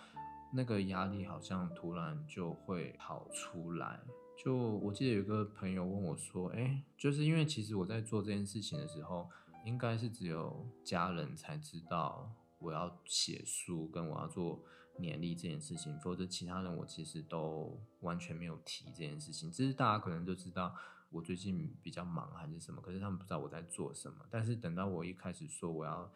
[0.54, 4.00] 那个压力好像突然就会跑出来。
[4.38, 9.30] 就我记得有个朋友问我说：“哎，就是因为其实我在做这件事情的时候，
[9.66, 14.64] 应该是只有家人才知道我要写书跟我要做
[14.98, 19.52] 年历这件事情，否则其他人我其实都完全没有提这件事情。
[19.52, 20.76] 只是大家可能就知道。”
[21.14, 24.26] 我最近比较忙还是什么，可是他们不知道我在做什么。
[24.30, 26.10] 但是等到我一开始说我要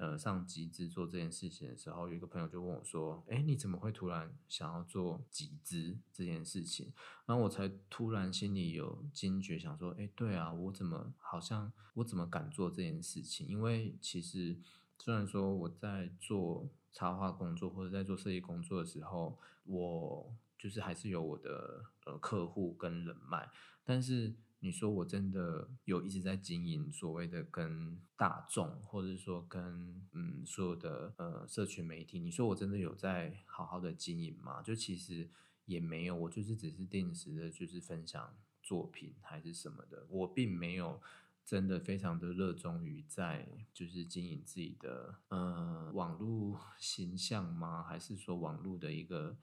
[0.00, 6.90] 呃上集资做这件事情的时候，有一个朋友就问我说：“哎，你怎么会突然想要做集资这件事情？”
[7.26, 13.46] 然后我才突然心里有惊觉，想说：“哎，对啊，我怎么好像我怎么敢做这件事情？
[13.46, 14.56] 因为其实
[14.98, 23.50] 虽然说我在做插画工作或者在做设计工作的时候，我就是还是有我的呃客户跟人脉。”
[23.84, 34.62] 但是你说我真的有一直在经营所谓的跟大众，或者说跟嗯所有的呃社群媒体，你说我真的有在好好的经营吗？
[34.62, 35.28] 就其实
[35.64, 41.00] 也没有，我就是只是定时的，就是分享作品还是什么的，我并没有。
[41.42, 47.82] 真的非常的热衷于在就是经营自己的呃网络形象吗？
[47.82, 49.36] 还是说网络的一个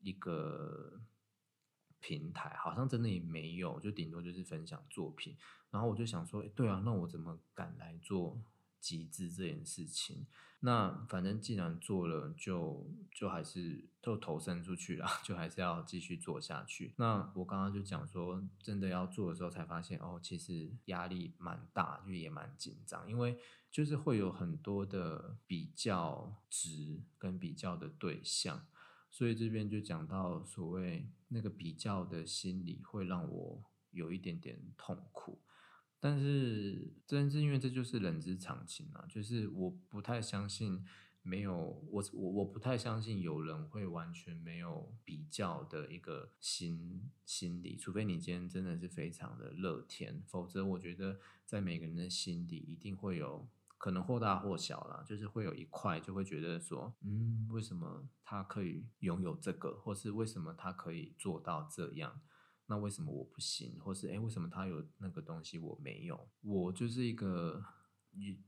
[0.00, 1.02] 一个
[2.04, 2.54] 平台？
[2.58, 5.34] 好像真的也没有，就顶多就是分享作品。
[5.70, 8.38] 然后我就想说，对啊，那我怎么敢来做？
[8.80, 10.26] 极致这件事情，
[10.60, 16.92] 那反正既然做了，就就还是都投身出去了， 就还是要继续做下去。
[16.98, 23.38] 那我刚刚就讲说，真的要做的时候，才发现哦，其实压力蛮大，就也蛮紧张，因为
[23.70, 28.66] 就是会有很多的比较值跟比较的对象，
[29.14, 35.40] 所以这边就讲到所谓那个比较的心理，会让我有一点点痛苦。
[36.00, 40.84] 但是，真是因为这就是人之常情啊，就是我不太相信
[41.22, 53.48] 没有我我我不太相信有人会完全没有比较的一个心心理，除非你今天真的是非常的乐天，否则我觉得在每个人的心底一定会有
[53.84, 62.22] 可能或大或小啦，就是会有一块就会觉得说，嗯，为什么他可以拥有这个，或是为什么他可以做到这样？
[62.64, 63.78] 那为什么我不行？
[63.78, 66.30] 或是诶，为什么他有那个东西我没有？
[66.40, 67.62] 我就是一个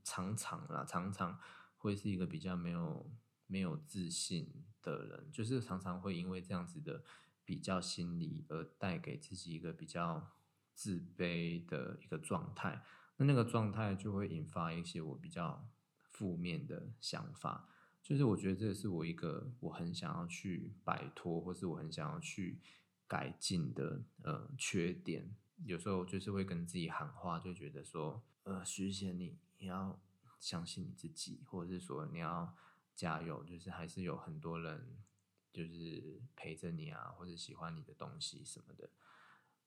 [0.03, 1.39] 常常啦，常常
[1.77, 3.07] 会是一个比较没有
[3.45, 7.03] 没有自信的人，就是常常会因为这样子的
[7.45, 10.31] 比较心理而带给自己一个比较
[10.73, 12.83] 自卑的一个状态。
[13.17, 15.67] 那那个状态就会引发一些我比较
[16.11, 17.69] 负面的想法，
[18.01, 22.59] 就是我觉得这是我一个我很想要去摆脱，或是我很想要去。
[23.09, 29.97] 改进的呃缺点，有时候就是会跟自己喊话，就觉得说，呃，徐贤，你你要
[30.41, 32.53] 相信你自己，或者是说你要
[32.93, 34.97] 加油，就是还是有很多人
[35.53, 38.89] 就是陪着你啊，或者喜欢你的东西什么的。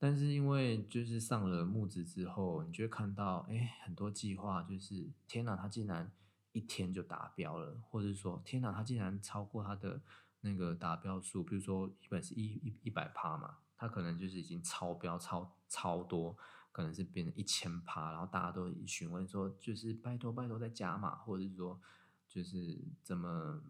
[0.01, 6.11] 但是因为就是上了木子之后，你就会看到，哎，很多计划就是天哪，他竟然
[6.51, 10.01] 一天就达标了，或者说天哪，他竟然超过他的。
[10.43, 16.35] 那个达标数，比如说一本是一一一百趴嘛，他可能就是已经超标超超多，
[16.73, 21.79] 可能是变成一千趴，然后大家都询问说，就是拜托拜托再加码，或者是说
[22.27, 23.61] 就是怎么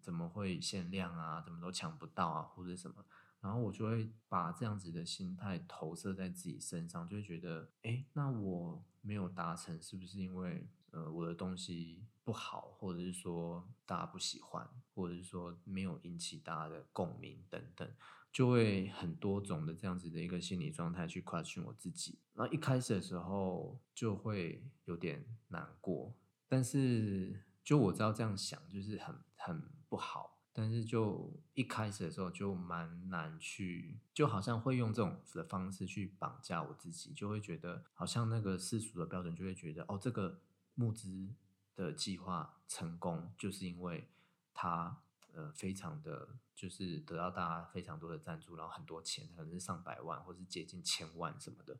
[0.00, 3.04] 怎么会限量啊，怎么都抢不到啊，或者什么，
[3.40, 12.06] 然后我就会把这样子的心态投射在自己身上，就会觉得，哎，那我没有达成，是不是因为呃我的东西？
[12.22, 17.90] 不好，或者是说大家不喜欢，或者是说没有引起大家的共鸣等等，
[18.30, 22.20] 就会很多种的这样子的一个心理状态去 question 我自己。
[22.34, 26.14] 然后一开始的时候就会有点难过，
[26.46, 40.40] 但是就我知道这样想就是很很不好，但是就一开始的时候就蛮难去，就好像会用这种的方式去绑架我自己，就会觉得好像那个世俗的标准就会觉得哦，这个
[40.74, 41.34] 募资。
[41.76, 44.06] 的计划成功，就是因为
[44.52, 45.00] 他
[45.32, 51.78] 呃非常的就是得到大家非常多的赞助，然后很多钱，可能是上百万或是接近千万什么的，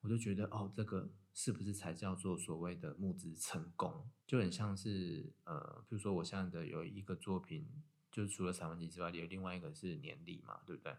[0.00, 4.08] 我就觉得哦，这个是不是才叫做所谓的募资成功？
[4.26, 7.68] 就很像是呃，比如说我现在的有一个作品，
[8.14, 10.94] 就是除了散文集之外，有另外一个是年历嘛，对不对？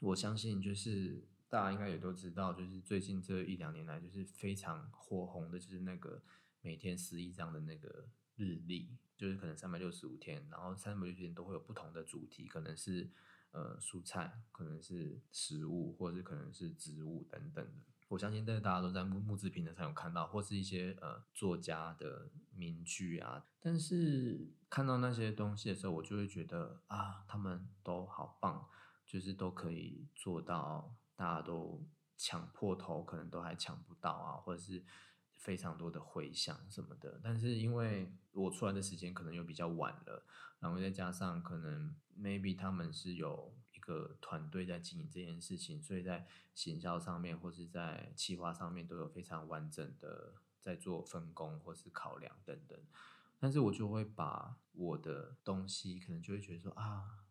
[0.00, 6.22] 我相信就是大家应该也都知道，就是最近这一两年来，就是非常火红的，就是那个。
[6.66, 13.06] 每天撕一张的那个日历，就是可能三百六十五天，然后三百六十天都会有不同的主题，可能是
[13.50, 17.93] 呃蔬菜，可能是食物，或者是可能是植物等等的。
[18.08, 23.44] 我相信，这大家都在木木制平台上有看到，或是一些呃作家的名句啊。
[23.60, 28.68] 但是看到那些东西的时候，我就会觉得啊，他们都好棒，
[29.06, 31.86] 就是都可以做到，大家都
[32.16, 34.84] 抢破头，可能都还抢不到啊，或者是。
[35.36, 40.24] 非常多的回响什么的，但是因为我出来的时间可能又比较晚了，
[40.58, 43.54] 然后再加上可能 maybe 他们是有
[43.84, 52.78] 个团队在经营这件事情，所以在行销上面或是在企划上面都有非常完整的在做分工或是考量等等，
[53.38, 57.24] 但是我就会把我的东西可能就会觉得说啊，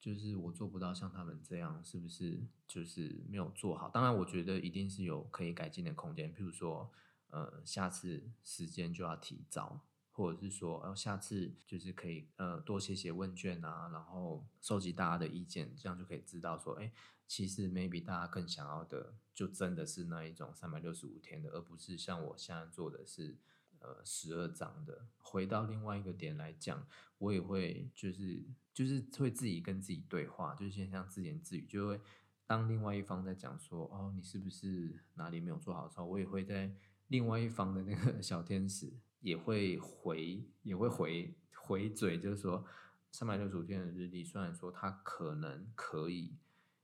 [0.00, 3.88] 就是我做不到像他们这样，是不是就是没有做好？
[3.88, 6.90] 当然，我觉得一定是有可以改进的空间，譬如说。
[7.30, 9.80] 呃，下次时间就要提早，
[10.16, 16.92] 或者是说，呃，下次就是可以呃多写写问卷啊，然后收集大家的意见，这样就可以知道说，哎，
[17.26, 23.36] 其实 maybe 大家更想要的，就真的是那一种三百六十五天的，而不是像我现在做的是
[23.80, 25.08] 呃十二章的。
[25.18, 26.86] 回到另外一个点来讲，
[27.18, 32.00] 我也会就是就是会自己跟自己对话，就是先像自言自语，就会
[32.46, 36.72] 当另外一方在讲说，哦，你是不是哪里没有做好的时候，我也会在
[37.08, 38.92] 另外一方的那个小天使。
[39.24, 42.62] 也会回，也会回回嘴，就是说
[43.10, 46.36] 三百六十五天的日历，虽然说它可能可以，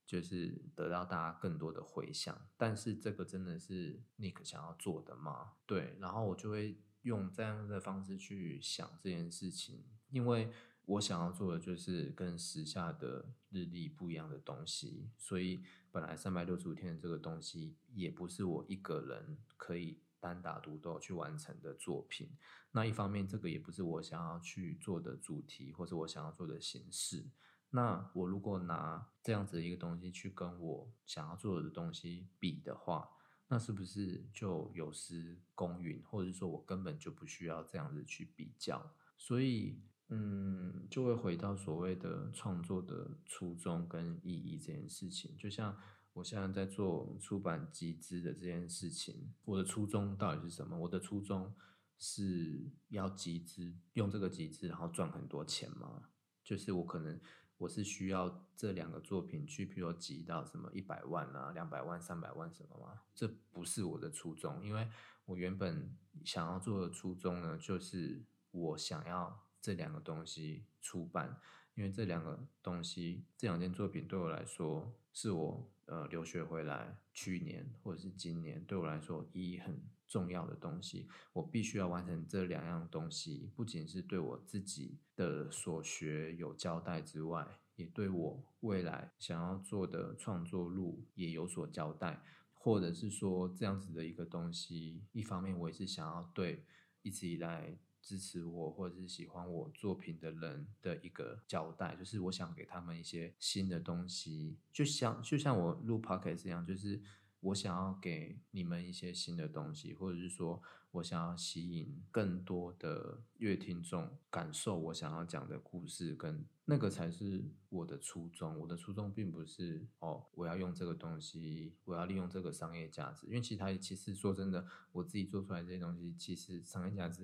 [0.06, 5.52] 就是得到大家更多的回响，但是这个真的是 Nick 想要做的吗？
[5.66, 10.50] 对，然后我就会用这样的方式去想这件事情，因为
[10.86, 15.62] 我想要做的就是跟时下的日历不一样的东西，所以
[15.92, 20.00] 本来三百六十五天的这个东西也不是我一个人可以。
[20.20, 22.30] 单打独斗去完成的作品，
[22.72, 27.26] 那一方面，这个也不是我想要去做的主题，或者我想要做的形式。
[27.70, 33.08] 那我如果拿这样子的一个东西去跟我想要做的东西比的话，
[33.48, 38.94] 那是不是就有失公允，或者是说我根本就不需要这样子去比较？
[39.16, 45.76] 所以，嗯，就会回到所谓的创作的初衷跟意义这件事情，就像。
[46.12, 50.76] 我现在在做出版集资的这件事情，我的初衷到底是什么？
[50.78, 51.54] 我的初衷
[51.98, 56.10] 是要集资，用这个集资然后赚很多钱吗？
[56.42, 57.20] 就是我可能
[57.58, 63.02] 我是需要这两个作品去，比如说集到什么一百万啊、两百万、三百万什么吗？
[63.14, 64.88] 这不是我的初衷，因为
[65.26, 71.38] 我原本想要做的初衷呢，就是我想要这两个东西出版，
[71.74, 75.70] 因为这两个东西，这两件作品对我来说是我。
[75.86, 92.22] 呃，留学回来，去年或者是今年，对我来说意义很重要的东西，我必须要完成这两样东西，不仅是对我自己的所学有交代之外，也对我未来想要做的创作路也有所交代，
[92.54, 96.64] 或者是说这样子的一个东西，一方面我也是想要对
[97.02, 97.76] 一直以来。
[98.02, 107.00] 支持我或者是喜欢我作品的人的一个交代，就是我想给他们一些新的东西，就像就像我录 podcast 一样，就是
[107.40, 118.58] 我想要给你们一些新的东西，或者是说我想要吸引更多的乐听众感受我想要讲的故事，跟那个才是我的初衷。
[118.58, 127.22] 我的初衷并不是哦，我要用这个东西，我要利用这个商业价值，因为其他其实说真的，我自己做出来这些东西，其实商业价值。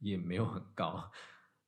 [0.00, 1.10] 也没有很高，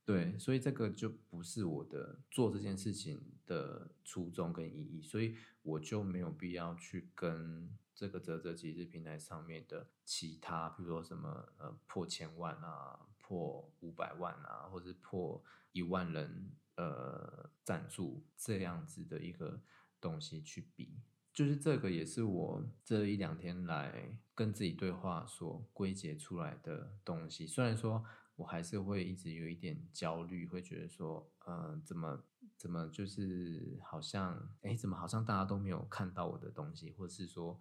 [0.05, 19.61] 对，所以这个就不是我的做这件事情的初衷跟意义，所以我就没有必要去跟这个泽泽集资平台上面的其他，比如说什么呃破千万啊、破五百万啊，或者破一万人呃赞助这样子的一个
[20.01, 21.01] 东西去比。
[21.33, 27.47] 就是这个，也是我这一两天来跟自己对话所归结出来的东西。
[27.47, 28.05] 虽然说
[28.37, 32.25] 我还是会一直有一点焦虑，会觉得说，嗯，怎么
[32.57, 37.61] 怎么就是好像，哎，怎么好像大家都没有看到我的东西，或是说，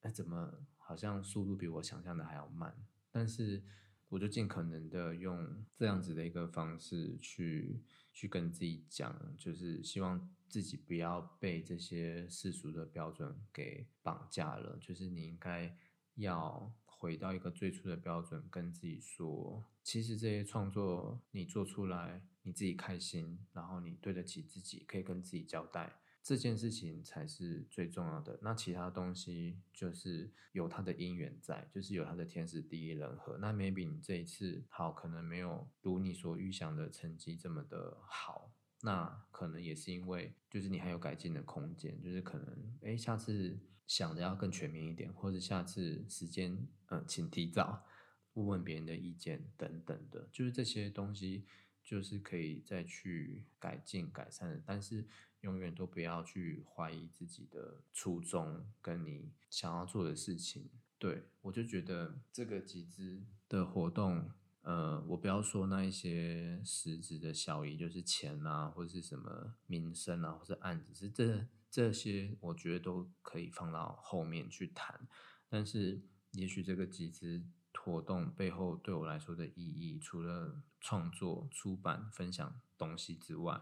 [0.00, 2.74] 哎，怎么好像速度比我想象的还要慢？
[3.10, 3.62] 但是。
[4.10, 7.82] 我就尽可能的用这样子的一个方式去
[8.14, 14.78] 去跟自己讲，就是希望自己不要被这些世俗的标准给绑架了。
[14.80, 15.76] 就是你应该
[16.14, 25.98] 要回到一个最初的标准，跟自己说，其实这些创作你做出来，你自己开心，然后你对得起自己，可以跟自己交代。
[26.24, 28.38] 这件事情才是最重要的。
[28.40, 33.36] 那其他东西就是有它的因缘在，就是有它的天时地利人和。
[33.36, 38.50] 那 maybe 你这一次好，可能没有如你所预想的成绩这么的好。
[38.80, 42.00] 那可能也是因为，就是你还有改进的空间。
[42.00, 46.56] 就是可能，哎，下次想的要更全面一点，或者下次时间，
[46.88, 47.84] 嗯，请提早
[48.32, 50.26] 问问别人的意见等等的。
[50.32, 51.44] 就是这些东西，
[51.82, 54.62] 就是可以再去改进改善的。
[54.64, 55.06] 但是。
[55.44, 60.70] 永远都不要去怀疑自己的初衷，跟你想要做的事情。
[60.98, 64.30] 对我就觉得这个集资的活动，
[64.62, 75.06] 呃，我不要说那一些实质的效益，就是钱啊，或者是什么名声啊，或者案子，是这这些，我觉得都可以放到后面去谈。
[75.50, 76.00] 但是，
[76.32, 83.60] 也许这个集资活动背后对我来说的意义，除了创作、出版、分享东西之外，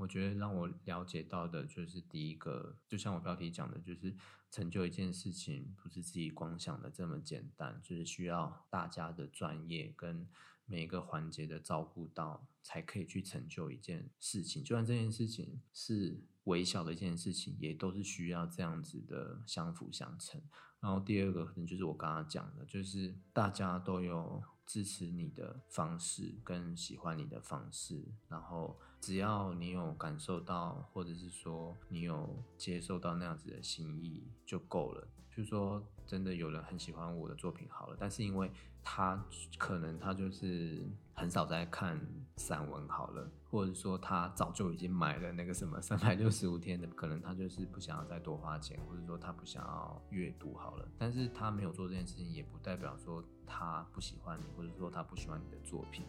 [0.00, 4.16] 我觉得让我了解到的就是第一个，就像我标题讲的，就是
[4.50, 10.26] 成就一件事情不是自己光想的这么简单，就是需要大家的专业跟
[10.64, 14.64] 每一个环节的照顾到，才可以去成就一件事情。
[14.64, 20.40] 就算这件事情是微小的一件事情，也都是需要这样子的相辅相成。
[20.80, 35.08] 然后第二个可能就是我刚刚讲的，就是大家都有支持你的方式跟喜欢你的方式，然后只要你有感受到，或者是说你有接受到那样子的心意就够了。
[35.30, 38.50] 就是说，真的有人很喜欢我的作品好了，但是因为
[38.82, 39.24] 他
[39.56, 40.84] 可能他就是
[41.14, 41.98] 很少在看
[42.36, 50.86] 散文好了，或者说他早就已经买了那个什么三百六十五天的，可能他就是不想要再多花钱，或者说他不想要阅读好了。
[50.98, 56.04] 但是他没有做这件事情，也不代表说他不喜欢你，或者说他不喜欢你的作品。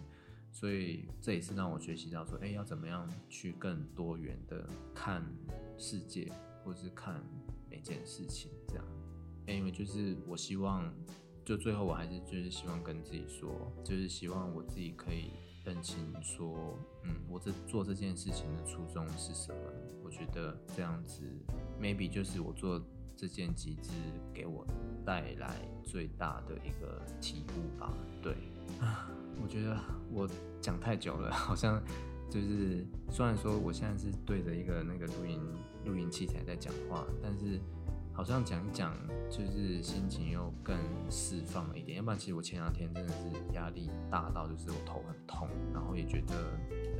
[0.51, 5.23] 所以这也是让我学习到说，哎，要怎么样去更多元的看
[5.77, 6.31] 世界，
[6.63, 7.23] 或是看
[7.69, 8.85] 每件事情这样。
[9.47, 10.93] 因为就是我希望，
[11.43, 15.31] 就最后我还是就是希望跟自己说，就是希望我自己可以
[15.65, 19.59] 认清说，嗯，我这做这件事情的初衷是什么？
[20.03, 21.23] 我觉得这样子
[21.79, 22.79] ，maybe 就是我做
[23.21, 23.91] 这件集资
[24.33, 24.65] 给我
[25.05, 25.53] 带来
[25.83, 27.93] 最大的一个体悟吧。
[28.19, 28.33] 对，
[28.79, 29.07] 啊，
[29.39, 29.77] 我觉得
[30.11, 30.27] 我
[30.59, 31.79] 讲太久了，好像
[32.31, 35.39] 就是虽然说我现在是对着一个那个录音
[35.85, 37.61] 录音器材在讲话，但是。
[38.13, 38.93] 好像讲一讲，
[39.29, 40.77] 就是心情又更
[41.09, 41.97] 释放了一点。
[41.97, 46.35] 要不然，其实我前两天真的是压力大到，就是我头很痛，然后也觉得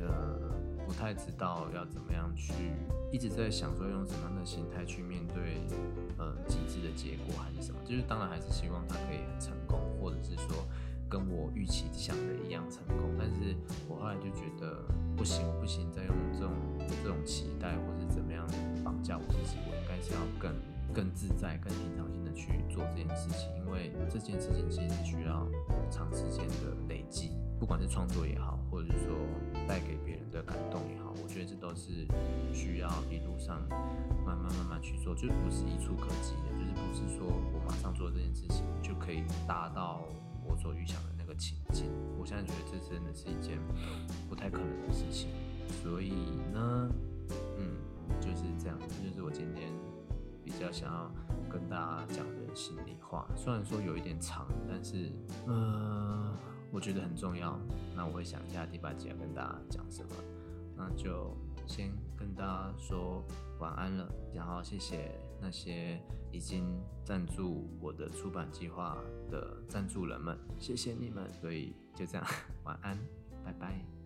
[0.00, 2.52] 呃不太知道要怎么样去，
[3.10, 5.62] 一直在想说用什么样的心态去面对
[6.18, 7.80] 呃极致的结果还是什么。
[7.84, 10.66] 就是当然还是希望他可以很成功，或者是说
[11.08, 13.10] 跟我预期想的一样成功。
[13.18, 13.56] 但是
[13.88, 14.84] 我后来就觉得
[15.16, 16.52] 不行，我不行，再用这种
[17.02, 18.46] 这种期待或者怎么样
[18.84, 20.52] 绑架我自己，我应该是要更。
[20.94, 25.48] 更自在、更平常心的去做这件事情，因为这件事情其实需要
[25.90, 27.30] 长时间的累积，
[27.62, 29.14] 不管是创作也好，或者是说
[29.68, 32.04] 带给别人的感动也好，我觉得这都是
[32.52, 33.62] 需要一路上
[34.26, 40.02] 慢慢慢慢去做，就不是一触可及的，就是不是说我马上做这件事情就可以达到
[40.44, 41.86] 我所预想的那个情境。
[42.18, 43.60] 我现在觉得这真的是一件
[44.28, 45.28] 不太可能的事情，
[45.84, 46.10] 所以
[46.52, 46.90] 呢，
[47.58, 47.78] 嗯，
[48.20, 49.70] 就是这样，这就是我今天。
[50.44, 51.08] 比较想要
[51.48, 55.12] 跟大家讲的心里话，虽然说有一点长，但是
[55.46, 56.36] 呃，
[56.72, 57.56] 我觉得很重要。
[57.94, 60.10] 那我会想一下第八集要跟大家讲什么，
[60.76, 63.22] 那就先跟大家说
[63.60, 64.10] 晚安了。
[64.34, 66.00] 然后谢谢那些
[66.32, 66.64] 已经
[67.04, 68.96] 赞助我的出版计划
[69.30, 71.30] 的赞助人们，谢谢你们。
[71.34, 72.26] 所以就这样，
[72.64, 72.98] 晚安，
[73.44, 74.01] 拜拜。